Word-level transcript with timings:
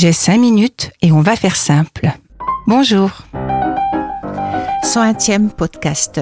J'ai 0.00 0.12
cinq 0.12 0.38
minutes 0.38 0.92
et 1.02 1.10
on 1.10 1.22
va 1.22 1.34
faire 1.34 1.56
simple. 1.56 2.12
Bonjour. 2.68 3.10
101e 4.84 5.50
podcast. 5.50 6.20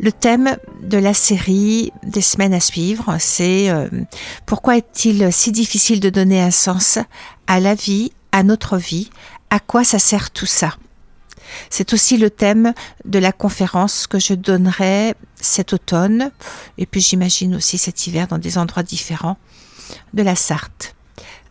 Le 0.00 0.10
thème 0.10 0.56
de 0.82 0.96
la 0.96 1.12
série 1.12 1.92
des 2.04 2.22
semaines 2.22 2.54
à 2.54 2.60
suivre, 2.60 3.18
c'est 3.20 3.68
euh, 3.68 3.86
pourquoi 4.46 4.78
est-il 4.78 5.30
si 5.30 5.52
difficile 5.52 6.00
de 6.00 6.08
donner 6.08 6.40
un 6.40 6.50
sens 6.50 6.98
à 7.46 7.60
la 7.60 7.74
vie, 7.74 8.12
à 8.32 8.44
notre 8.44 8.78
vie, 8.78 9.10
à 9.50 9.60
quoi 9.60 9.84
ça 9.84 9.98
sert 9.98 10.30
tout 10.30 10.46
ça? 10.46 10.78
C'est 11.68 11.92
aussi 11.92 12.16
le 12.16 12.30
thème 12.30 12.72
de 13.04 13.18
la 13.18 13.32
conférence 13.32 14.06
que 14.06 14.18
je 14.18 14.32
donnerai 14.32 15.12
cet 15.38 15.74
automne, 15.74 16.30
et 16.78 16.86
puis 16.86 17.02
j'imagine 17.02 17.56
aussi 17.56 17.76
cet 17.76 18.06
hiver 18.06 18.26
dans 18.26 18.38
des 18.38 18.56
endroits 18.56 18.82
différents 18.82 19.36
de 20.14 20.22
la 20.22 20.34
Sarthe. 20.34 20.94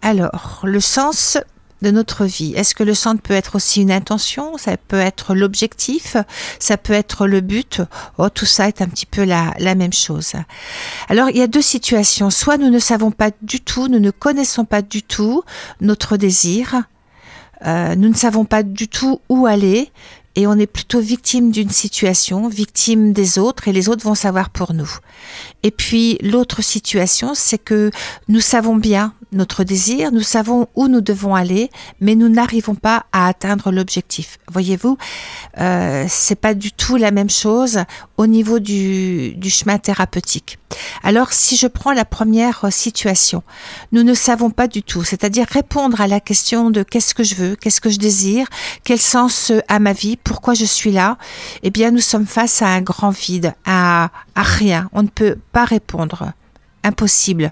Alors, 0.01 0.61
le 0.63 0.79
sens 0.79 1.37
de 1.81 1.91
notre 1.91 2.25
vie 2.25 2.53
Est-ce 2.55 2.75
que 2.75 2.83
le 2.83 2.93
sens 2.93 3.17
peut 3.21 3.33
être 3.33 3.55
aussi 3.55 3.81
une 3.81 3.91
intention? 3.91 4.57
Ça 4.57 4.77
peut 4.77 4.99
être 4.99 5.33
l'objectif? 5.33 6.15
Ça 6.59 6.77
peut 6.77 6.93
être 6.93 7.27
le 7.27 7.41
but? 7.41 7.81
Oh, 8.17 8.29
tout 8.29 8.45
ça 8.45 8.67
est 8.67 8.81
un 8.81 8.87
petit 8.87 9.05
peu 9.05 9.23
la, 9.23 9.53
même 9.75 9.93
chose. 9.93 10.33
Alors, 11.09 11.29
il 11.29 11.37
y 11.37 11.41
a 11.41 11.47
deux 11.47 11.61
situations. 11.61 12.29
Soit 12.29 12.57
nous 12.57 12.69
ne 12.69 12.79
savons 12.79 13.11
pas 13.11 13.31
du 13.41 13.61
tout, 13.61 13.87
nous 13.87 13.99
ne 13.99 14.11
connaissons 14.11 14.65
pas 14.65 14.81
du 14.81 15.03
tout 15.03 15.43
notre 15.79 16.17
désir, 16.17 16.83
euh, 17.65 17.95
nous 17.95 18.09
ne 18.09 18.15
savons 18.15 18.45
pas 18.45 18.63
du 18.63 18.87
tout 18.87 19.21
où 19.29 19.45
aller 19.45 19.91
et 20.35 20.47
on 20.47 20.53
est 20.53 20.67
plutôt 20.67 20.99
victime 20.99 21.51
d'une 21.51 21.69
situation, 21.69 22.47
victime 22.47 23.13
des 23.13 23.37
autres 23.37 23.67
et 23.67 23.73
les 23.73 23.89
autres 23.89 24.03
vont 24.03 24.15
savoir 24.15 24.49
pour 24.49 24.73
nous. 24.73 24.89
Et 25.63 25.71
puis 25.71 26.17
l'autre 26.21 26.61
situation, 26.61 27.33
c'est 27.35 27.57
que 27.57 27.91
nous 28.27 28.39
savons 28.39 28.75
bien 28.75 29.13
notre 29.33 29.63
désir, 29.63 30.11
nous 30.11 30.21
savons 30.21 30.67
où 30.75 30.87
nous 30.87 31.01
devons 31.01 31.35
aller, 31.35 31.69
mais 31.99 32.15
nous 32.15 32.29
n'arrivons 32.29 32.75
pas 32.75 33.05
à 33.11 33.27
atteindre 33.27 33.71
l'objectif. 33.71 34.37
Voyez-vous, 34.51 34.97
euh, 35.57 36.05
c'est 36.09 36.35
pas 36.35 36.53
du 36.53 36.71
tout 36.71 36.97
la 36.97 37.11
même 37.11 37.29
chose 37.29 37.79
au 38.17 38.27
niveau 38.27 38.59
du, 38.59 39.33
du 39.35 39.49
chemin 39.49 39.77
thérapeutique. 39.79 40.57
Alors, 41.03 41.33
si 41.33 41.57
je 41.57 41.67
prends 41.67 41.91
la 41.91 42.05
première 42.05 42.67
situation, 42.69 43.43
nous 43.91 44.03
ne 44.03 44.13
savons 44.13 44.49
pas 44.49 44.67
du 44.67 44.83
tout, 44.83 45.03
c'est-à-dire 45.03 45.47
répondre 45.49 46.01
à 46.01 46.07
la 46.07 46.19
question 46.19 46.69
de 46.69 46.83
qu'est-ce 46.83 47.13
que 47.13 47.23
je 47.23 47.35
veux, 47.35 47.55
qu'est-ce 47.55 47.81
que 47.81 47.89
je 47.89 47.97
désire, 47.97 48.47
quel 48.83 48.99
sens 48.99 49.51
a 49.67 49.79
ma 49.79 49.93
vie, 49.93 50.17
pourquoi 50.17 50.53
je 50.53 50.65
suis 50.65 50.91
là, 50.91 51.17
eh 51.63 51.69
bien, 51.69 51.91
nous 51.91 51.99
sommes 52.01 52.27
face 52.27 52.61
à 52.61 52.67
un 52.67 52.81
grand 52.81 53.11
vide, 53.11 53.53
à, 53.65 54.11
à 54.35 54.43
rien. 54.43 54.89
On 54.93 55.03
ne 55.03 55.07
peut 55.07 55.37
pas 55.51 55.65
répondre. 55.65 56.31
Impossible. 56.83 57.51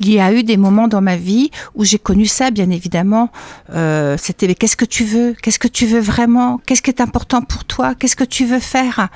Il 0.00 0.10
y 0.10 0.20
a 0.20 0.32
eu 0.32 0.42
des 0.42 0.56
moments 0.56 0.88
dans 0.88 1.00
ma 1.00 1.16
vie 1.16 1.50
où 1.74 1.84
j'ai 1.84 1.98
connu 1.98 2.26
ça, 2.26 2.50
bien 2.50 2.70
évidemment. 2.70 3.30
Euh, 3.70 4.16
C'était 4.20 4.46
mais 4.48 4.54
qu'est-ce 4.54 4.76
que 4.76 4.84
tu 4.84 5.04
veux? 5.04 5.34
Qu'est-ce 5.40 5.58
que 5.58 5.68
tu 5.68 5.86
veux 5.86 6.00
vraiment? 6.00 6.60
Qu'est-ce 6.66 6.82
qui 6.82 6.90
est 6.90 7.00
important 7.00 7.42
pour 7.42 7.64
toi? 7.64 7.94
Qu'est-ce 7.94 8.16
que 8.16 8.24
tu 8.24 8.44
veux 8.44 8.58
faire? 8.60 9.08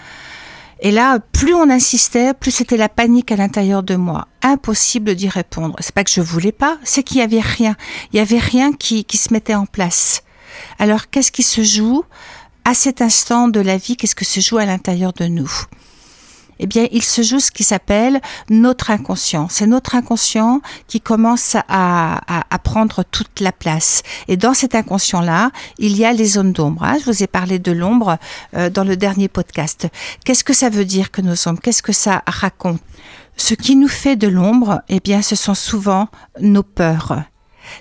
Et 0.81 0.91
là, 0.91 1.19
plus 1.19 1.55
on 1.55 1.71
insistait, 1.71 2.34
plus 2.34 2.53
c'était 2.53 2.77
la 2.77 2.89
panique 2.89 3.33
à 3.33 3.37
l'intérieur 3.37 3.83
de 3.83 3.97
moi. 3.97 4.29
Impossible 4.43 5.15
d'y 5.15 5.29
répondre. 5.29 5.75
C'est 5.81 5.95
pas 5.95 6.05
que 6.05 6.11
je 6.11 6.20
voulais 6.20 6.53
pas, 6.53 6.79
c'est 6.85 7.03
qu'il 7.03 7.19
y 7.19 7.23
avait 7.23 7.41
rien. 7.41 7.77
Il 8.12 8.17
y 8.17 8.20
avait 8.20 8.39
rien 8.39 8.73
qui, 8.73 9.05
qui 9.05 9.17
se 9.17 9.33
mettait 9.33 9.55
en 9.55 9.67
place. 9.67 10.23
Alors, 10.79 11.11
qu'est-ce 11.11 11.33
qui 11.33 11.43
se 11.43 11.62
joue 11.62 12.05
à 12.65 12.75
cet 12.75 13.03
instant 13.03 13.48
de 13.48 13.61
la 13.61 13.77
vie? 13.77 13.97
Qu'est-ce 13.97 14.15
que 14.15 14.25
se 14.25 14.41
joue 14.41 14.59
à 14.59 14.67
l'intérieur 14.67 15.12
de 15.12 15.27
nous? 15.27 15.51
Eh 16.59 16.67
bien, 16.67 16.87
il 16.92 17.03
se 17.03 17.23
joue 17.23 17.41
ce 17.41 17.51
qui 17.51 17.64
s'appelle 17.64 18.20
notre 18.51 18.91
inconscient. 18.91 19.48
C'est 19.48 19.67
notre 19.67 19.95
inconscient 19.95 20.61
qui 20.87 21.01
commence 21.01 21.55
à, 21.55 21.62
à, 21.69 22.45
à, 22.51 22.59
prendre 22.59 23.05
toute 23.05 23.41
la 23.41 23.53
place. 23.53 24.03
Et 24.28 24.37
dans 24.37 24.55
cet 24.55 24.75
inconscient-là, 24.75 25.51
il 25.79 25.97
y 25.97 26.05
a 26.05 26.13
les 26.13 26.27
zones 26.27 26.52
d'ombre. 26.52 26.85
Hein. 26.85 26.96
Je 27.01 27.05
vous 27.07 27.23
ai 27.23 27.27
parlé 27.27 27.58
de 27.58 27.73
l'ombre 27.73 28.19
euh, 28.55 28.70
dans 28.70 28.85
le 28.85 28.96
dernier 28.96 29.29
podcast. 29.29 29.89
Qu'est-ce 30.24 30.45
que 30.45 30.52
ça 30.52 30.69
veut 30.69 30.85
dire 30.85 31.11
que 31.11 31.23
nos 31.23 31.48
ombres? 31.48 31.61
Qu'est-ce 31.63 31.83
que 31.83 31.92
ça 31.92 32.23
raconte? 32.27 32.80
Ce 33.36 33.55
qui 33.55 33.77
nous 33.77 33.89
fait 33.89 34.17
de 34.17 34.27
l'ombre, 34.27 34.83
eh 34.89 35.01
bien, 35.01 35.23
ce 35.23 35.36
sont 35.36 35.55
souvent 35.55 36.08
nos 36.40 36.64
peurs. 36.64 37.23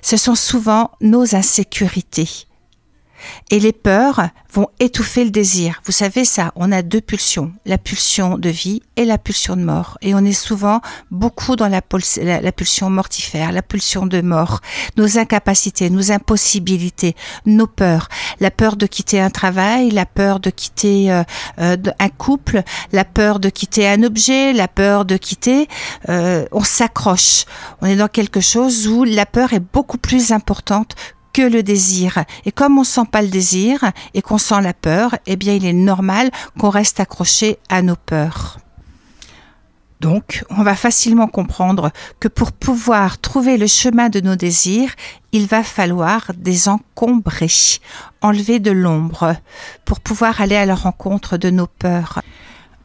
Ce 0.02 0.18
sont 0.18 0.36
souvent 0.36 0.92
nos 1.02 1.36
insécurités. 1.36 2.47
Et 3.50 3.60
les 3.60 3.74
peurs 3.74 4.30
vont 4.52 4.68
étouffer 4.80 5.24
le 5.24 5.30
désir. 5.30 5.82
Vous 5.86 5.92
savez 5.92 6.26
ça, 6.26 6.52
on 6.56 6.72
a 6.72 6.82
deux 6.82 7.02
pulsions, 7.02 7.52
la 7.66 7.78
pulsion 7.78 8.38
de 8.38 8.50
vie 8.50 8.82
et 8.96 9.06
la 9.06 9.18
pulsion 9.18 9.56
de 9.56 9.62
mort. 9.62 9.98
Et 10.02 10.16
on 10.16 10.20
est 10.20 10.34
souvent 10.34 10.82
beaucoup 11.12 11.56
dans 11.56 11.68
la, 11.68 11.82
pulsion 11.82 12.90
mortifère, 12.90 13.52
la 13.52 13.62
pulsion 13.62 14.06
de 14.06 14.22
mort, 14.22 14.62
nos 14.96 15.18
incapacités, 15.18 15.90
nos 15.90 16.12
impossibilités, 16.12 17.16
nos 17.46 17.68
peurs, 17.68 18.10
la 18.40 18.52
peur 18.52 18.76
de 18.76 18.86
quitter 18.86 19.20
un 19.20 19.30
travail, 19.30 19.92
la 19.92 20.06
peur 20.06 20.40
de 20.40 20.50
quitter 20.50 21.12
euh, 21.12 21.24
euh, 21.60 21.78
un 22.00 22.10
couple, 22.10 22.64
la 22.92 23.06
peur 23.06 23.40
de 23.40 23.50
quitter 23.50 23.88
un 23.88 24.04
objet, 24.04 24.54
la 24.54 24.68
peur 24.68 25.06
de 25.06 25.18
quitter. 25.18 25.68
Euh, 26.10 26.46
on 26.52 26.64
s'accroche. 26.64 27.46
On 27.82 27.86
est 27.86 27.96
dans 27.96 28.08
quelque 28.08 28.42
chose 28.42 28.88
où 28.88 29.04
la 29.04 29.26
peur 29.26 29.54
est 29.54 29.64
beaucoup 29.74 29.98
plus 29.98 30.32
importante 30.32 30.96
le 31.44 31.64
désir. 31.64 32.24
Et 32.46 32.52
comme 32.52 32.78
on 32.78 32.84
sent 32.84 33.06
pas 33.12 33.22
le 33.22 33.28
désir 33.28 33.92
et 34.14 34.22
qu'on 34.22 34.38
sent 34.38 34.62
la 34.62 34.74
peur, 34.74 35.16
eh 35.26 35.36
bien, 35.36 35.54
il 35.54 35.66
est 35.66 35.74
normal 35.74 36.32
qu'on 36.60 36.70
reste 36.70 37.00
accroché 37.00 37.58
à 37.70 37.82
nos 37.82 37.96
peurs. 37.96 38.60
Donc, 40.00 40.44
on 40.52 40.62
va 40.62 40.76
facilement 40.76 41.28
comprendre 41.28 41.92
que 42.20 42.28
pour 42.28 42.52
pouvoir 42.52 43.20
trouver 43.20 43.58
le 43.58 43.66
chemin 43.66 44.10
de 44.10 44.20
nos 44.20 44.36
désirs, 44.36 44.92
il 45.32 45.48
va 45.48 45.64
falloir 45.64 46.32
désencombrer, 46.36 47.50
enlever 48.22 48.60
de 48.60 48.70
l'ombre, 48.70 49.36
pour 49.86 50.00
pouvoir 50.00 50.40
aller 50.40 50.56
à 50.56 50.66
la 50.66 50.76
rencontre 50.76 51.38
de 51.38 51.50
nos 51.50 51.66
peurs. 51.66 52.22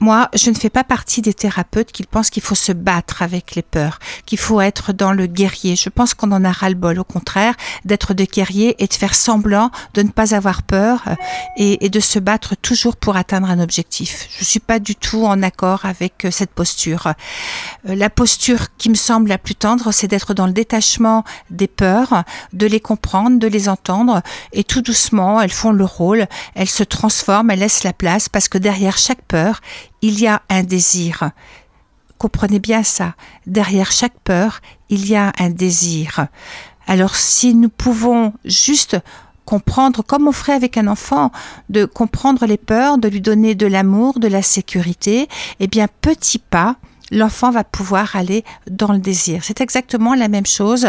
Moi, 0.02 0.28
je 0.34 0.50
ne 0.50 0.56
fais 0.56 0.68
pas 0.68 0.82
partie 0.82 1.22
des 1.22 1.32
thérapeutes 1.32 1.92
qui 1.92 2.02
pensent 2.02 2.28
qu'il 2.28 2.42
faut 2.42 2.56
se 2.56 2.72
battre 2.72 3.22
avec 3.22 3.54
les 3.54 3.62
peurs, 3.62 4.00
qu'il 4.26 4.36
faut 4.36 4.60
être 4.60 4.92
dans 4.92 5.12
le 5.12 5.26
guerrier. 5.26 5.76
Je 5.76 5.90
pense 5.90 6.12
qu'on 6.12 6.32
en 6.32 6.44
a 6.44 6.50
ras-le-bol, 6.50 6.98
au 6.98 7.04
contraire, 7.04 7.54
d'être 7.84 8.12
des 8.12 8.26
guerriers 8.26 8.74
et 8.82 8.88
de 8.88 8.94
faire 8.94 9.14
semblant 9.14 9.70
de 9.94 10.02
ne 10.02 10.08
pas 10.08 10.34
avoir 10.34 10.64
peur 10.64 11.04
euh, 11.06 11.14
et, 11.56 11.86
et, 11.86 11.88
de 11.88 12.00
se 12.00 12.18
battre 12.18 12.56
toujours 12.56 12.96
pour 12.96 13.14
atteindre 13.14 13.48
un 13.48 13.60
objectif. 13.60 14.26
Je 14.36 14.44
suis 14.44 14.58
pas 14.58 14.80
du 14.80 14.96
tout 14.96 15.24
en 15.24 15.41
accord 15.41 15.84
avec 15.84 16.24
euh, 16.24 16.32
cette 16.32 16.50
posture. 16.50 17.06
Euh, 17.86 17.94
la 17.94 18.10
posture 18.10 18.76
qui 18.78 18.91
me 18.91 18.96
semble 18.96 19.28
la 19.28 19.38
plus 19.38 19.54
tendre, 19.54 19.92
c'est 19.92 20.08
d'être 20.08 20.34
dans 20.34 20.46
le 20.46 20.52
détachement 20.52 21.22
des 21.50 21.68
peurs, 21.68 22.24
de 22.52 22.66
les 22.66 22.80
comprendre, 22.80 23.38
de 23.38 23.46
les 23.46 23.68
entendre 23.68 24.20
et 24.52 24.64
tout 24.64 24.82
doucement, 24.82 25.41
elles 25.41 25.52
font 25.52 25.70
le 25.70 25.84
rôle, 25.84 26.26
elles 26.56 26.68
se 26.68 26.82
transforment, 26.82 27.52
elles 27.52 27.60
laissent 27.60 27.84
la 27.84 27.92
place 27.92 28.28
parce 28.28 28.48
que 28.48 28.58
derrière 28.58 28.98
chaque 28.98 29.22
peur, 29.22 29.60
il 30.02 30.20
y 30.20 30.26
a 30.26 30.42
un 30.48 30.62
désir. 30.62 31.30
Comprenez 32.18 32.58
bien 32.58 32.82
ça. 32.82 33.14
Derrière 33.46 33.90
chaque 33.90 34.18
peur, 34.22 34.60
il 34.90 35.08
y 35.08 35.16
a 35.16 35.32
un 35.38 35.50
désir. 35.50 36.26
Alors 36.86 37.16
si 37.16 37.54
nous 37.54 37.68
pouvons 37.68 38.34
juste 38.44 38.98
comprendre, 39.44 40.02
comme 40.02 40.28
on 40.28 40.32
ferait 40.32 40.52
avec 40.52 40.76
un 40.76 40.86
enfant, 40.86 41.32
de 41.68 41.84
comprendre 41.84 42.46
les 42.46 42.56
peurs, 42.56 42.98
de 42.98 43.08
lui 43.08 43.20
donner 43.20 43.54
de 43.54 43.66
l'amour, 43.66 44.18
de 44.18 44.28
la 44.28 44.42
sécurité, 44.42 45.28
eh 45.60 45.66
bien 45.66 45.88
petit 46.00 46.38
pas, 46.38 46.76
l'enfant 47.10 47.50
va 47.50 47.64
pouvoir 47.64 48.16
aller 48.16 48.44
dans 48.70 48.92
le 48.92 48.98
désir. 48.98 49.42
C'est 49.44 49.60
exactement 49.60 50.14
la 50.14 50.28
même 50.28 50.46
chose 50.46 50.88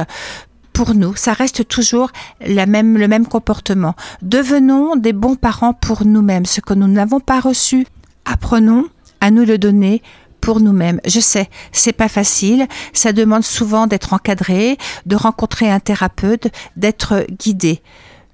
pour 0.71 0.95
nous. 0.95 1.15
Ça 1.15 1.33
reste 1.33 1.67
toujours 1.67 2.11
la 2.41 2.65
même, 2.65 2.97
le 2.97 3.07
même 3.07 3.27
comportement. 3.27 3.95
Devenons 4.21 4.95
des 4.95 5.13
bons 5.13 5.35
parents 5.35 5.73
pour 5.73 6.05
nous-mêmes. 6.05 6.45
Ce 6.45 6.61
que 6.61 6.73
nous 6.73 6.87
n'avons 6.87 7.19
pas 7.19 7.39
reçu, 7.39 7.85
apprenons 8.25 8.85
à 9.23 9.31
nous 9.31 9.45
le 9.45 9.57
donner 9.57 10.01
pour 10.41 10.59
nous-mêmes. 10.59 10.99
Je 11.05 11.21
sais, 11.21 11.49
c'est 11.71 11.93
pas 11.93 12.09
facile, 12.09 12.67
ça 12.91 13.13
demande 13.13 13.45
souvent 13.45 13.87
d'être 13.87 14.11
encadré, 14.11 14.77
de 15.05 15.15
rencontrer 15.15 15.71
un 15.71 15.79
thérapeute, 15.79 16.49
d'être 16.75 17.25
guidé. 17.39 17.81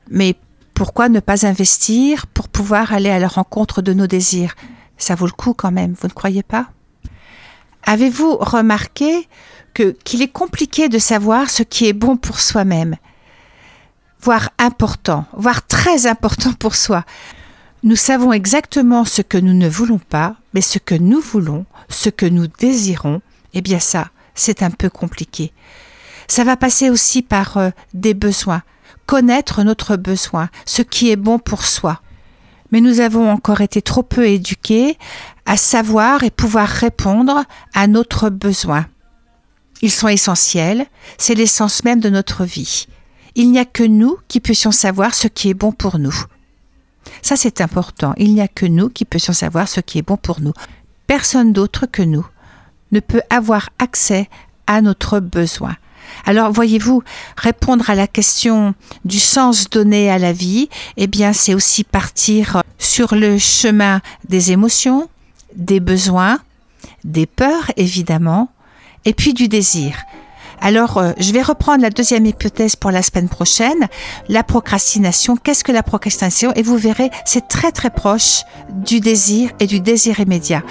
Mais 0.10 0.34
pourquoi 0.74 1.08
ne 1.08 1.20
pas 1.20 1.46
investir 1.46 2.26
pour 2.26 2.50
pouvoir 2.50 2.92
aller 2.92 3.12
à 3.12 3.20
la 3.20 3.28
rencontre 3.28 3.84
de 3.84 3.94
nos 3.94 4.08
désirs? 4.08 4.56
Ça 4.98 5.14
vaut 5.14 5.28
le 5.28 5.32
coup 5.32 5.54
quand 5.54 5.72
même, 5.72 5.94
vous 6.02 6.08
ne 6.08 6.14
croyez 6.14 6.42
pas? 6.42 6.66
Avez-vous 7.84 8.38
remarqué 8.38 9.28
qu'il 9.76 10.24
est 10.24 10.32
compliqué 10.32 10.90
de 10.90 10.98
savoir 10.98 11.52
ce 11.52 11.62
qui 11.62 11.88
est 11.88 11.94
bon 11.94 12.18
pour 12.18 12.40
soi-même, 12.40 12.96
voire 14.24 14.50
important, 14.58 15.26
voire 15.34 15.68
très 15.68 16.08
important 16.08 16.54
pour 16.54 16.74
soi 16.74 17.06
nous 17.82 17.96
savons 17.96 18.34
exactement 18.34 19.06
ce 19.06 19.22
que 19.22 19.38
nous 19.38 19.54
ne 19.54 19.70
voulons 19.70 20.00
pas, 20.00 20.36
mais 20.54 20.62
ce 20.62 20.80
que 20.80 20.96
nous 20.96 21.22
voulons, 21.22 21.66
ce 21.88 22.10
que 22.10 22.26
nous 22.26 22.48
désirons, 22.48 23.22
eh 23.54 23.62
bien 23.62 23.80
ça, 23.80 24.10
c'est 24.36 24.64
un 24.64 24.72
peu 24.72 24.90
compliqué. 24.90 25.54
Ça 26.28 26.44
va 26.44 26.58
passer 26.58 26.90
aussi 26.90 27.22
par 27.22 27.58
euh, 27.58 27.70
des 27.94 28.14
besoins, 28.14 28.64
connaître 29.06 29.64
notre 29.64 29.96
besoin, 29.96 30.50
ce 30.66 30.82
qui 30.82 31.10
est 31.10 31.16
bon 31.16 31.40
pour 31.40 31.66
soi. 31.66 32.02
Mais 32.72 32.82
nous 32.82 33.00
avons 33.00 33.32
encore 33.32 33.62
été 33.62 33.82
trop 33.82 34.04
peu 34.04 34.28
éduqués 34.28 34.98
à 35.46 35.58
savoir 35.58 36.24
et 36.24 36.30
pouvoir 36.30 36.68
répondre 36.68 37.44
à 37.74 37.88
notre 37.88 38.30
besoin. 38.30 38.86
Ils 39.82 39.90
sont 39.90 40.10
essentiels, 40.10 40.86
c'est 41.18 41.34
l'essence 41.34 41.84
même 41.86 42.02
de 42.02 42.10
notre 42.10 42.44
vie. 42.44 42.88
il 43.36 43.52
n'y 43.52 43.60
a 43.60 43.66
que 43.66 43.84
nous 43.84 44.18
qui 44.28 44.42
puissions 44.42 44.72
savoir 44.72 45.16
ce 45.16 45.30
qui 45.30 45.50
est 45.50 45.54
bon 45.54 45.72
pour 45.72 45.98
nous. 45.98 46.26
Ça, 47.22 47.36
c'est 47.36 47.62
important. 47.62 48.14
Il 48.18 48.34
n'y 48.34 48.42
a 48.42 48.48
que 48.48 48.66
nous 48.66 48.90
qui 48.90 49.06
puissions 49.06 49.34
savoir 49.34 49.68
ce 49.68 49.80
qui 49.80 50.00
est 50.00 50.04
bon 50.04 50.18
pour 50.18 50.42
nous. 50.42 50.54
Personne 51.08 51.54
d'autre 51.54 51.86
que 51.86 52.02
nous 52.02 52.26
ne 52.92 53.00
peut 53.00 53.22
avoir 53.30 53.70
accès 53.80 54.30
à 54.68 54.82
notre 54.82 55.20
besoin. 55.20 55.76
Alors 56.26 56.52
voyez-vous, 56.52 57.04
répondre 57.38 57.90
à 57.90 57.96
la 57.96 58.08
question 58.08 58.74
du 59.06 59.20
sens 59.20 59.70
donné 59.70 60.10
à 60.10 60.18
la 60.18 60.34
vie, 60.34 60.70
eh 60.98 61.08
bien 61.08 61.34
c'est 61.34 61.54
aussi 61.54 61.84
partir 61.84 62.62
sur 62.78 63.16
le 63.16 63.38
chemin 63.38 64.02
des 64.28 64.52
émotions, 64.52 65.10
des 65.56 65.80
besoins, 65.80 66.40
des 67.04 67.26
peurs 67.26 67.72
évidemment, 67.78 68.50
et 69.06 69.14
puis 69.14 69.34
du 69.34 69.48
désir. 69.48 69.98
Alors, 70.62 70.98
euh, 70.98 71.12
je 71.18 71.32
vais 71.32 71.42
reprendre 71.42 71.82
la 71.82 71.90
deuxième 71.90 72.26
hypothèse 72.26 72.76
pour 72.76 72.92
la 72.92 73.02
semaine 73.02 73.30
prochaine, 73.30 73.88
la 74.28 74.44
procrastination. 74.44 75.36
Qu'est-ce 75.36 75.64
que 75.64 75.72
la 75.72 75.84
procrastination? 75.84 76.52
Et 76.56 76.62
vous 76.62 76.78
verrez, 76.78 77.10
c'est 77.26 77.48
très 77.48 77.72
très 77.72 77.90
proche 77.90 78.44
du 78.70 79.00
désir 79.00 79.52
et 79.60 79.68
du 79.68 79.80
désir 79.80 80.20
immédiat. 80.20 80.64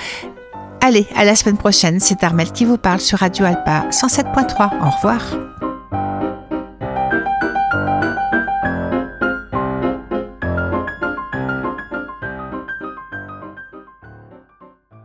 Allez, 0.81 1.07
à 1.17 1.25
la 1.25 1.35
semaine 1.35 1.59
prochaine, 1.59 2.01
c'est 2.01 2.23
Armel 2.23 2.53
qui 2.53 2.65
vous 2.65 2.79
parle 2.79 3.01
sur 3.01 3.19
Radio 3.19 3.45
Alpa 3.45 3.87
107.3. 3.91 4.71
Au 4.81 4.91
revoir. 4.91 5.58